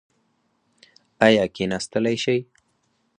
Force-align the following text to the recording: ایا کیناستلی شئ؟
ایا 1.25 1.45
کیناستلی 1.55 2.15
شئ؟ 2.23 2.39